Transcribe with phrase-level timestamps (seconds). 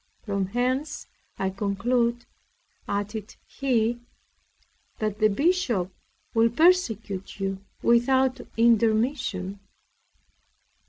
[0.23, 1.05] From whence
[1.37, 2.25] I conclude,
[2.87, 3.99] added he,
[4.97, 5.93] that the Bishop
[6.33, 9.59] will persecute you without intermission.